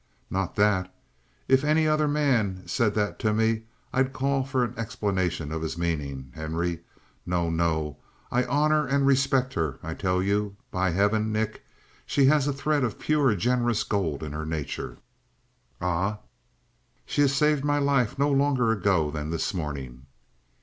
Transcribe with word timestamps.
"Not 0.31 0.55
that! 0.55 0.91
If 1.47 1.63
any 1.63 1.87
other 1.87 2.07
man 2.07 2.63
said 2.65 2.95
this 2.95 3.13
to 3.19 3.33
me, 3.35 3.65
I'd 3.93 4.13
call 4.13 4.43
for 4.43 4.63
an 4.63 4.73
explanation 4.75 5.51
of 5.51 5.61
his 5.61 5.77
meaning, 5.77 6.31
Henry. 6.33 6.79
No, 7.23 7.51
no! 7.51 7.97
I 8.31 8.45
honor 8.45 8.87
and 8.87 9.05
respect 9.05 9.53
her, 9.53 9.77
I 9.83 9.93
tell 9.93 10.23
you. 10.23 10.55
By 10.71 10.89
heaven, 10.89 11.31
Nick, 11.31 11.63
she 12.07 12.25
has 12.25 12.47
a 12.47 12.51
thread 12.51 12.83
of 12.83 12.97
pure, 12.97 13.35
generous 13.35 13.83
gold 13.83 14.23
in 14.23 14.31
her 14.31 14.43
nature!" 14.43 14.97
"Ah?" 15.79 16.17
"She 17.05 17.21
has 17.21 17.35
saved 17.35 17.63
my 17.63 17.77
life 17.77 18.17
no 18.17 18.31
longer 18.31 18.71
ago 18.71 19.11
than 19.11 19.29
this 19.29 19.53
morning." 19.53 20.07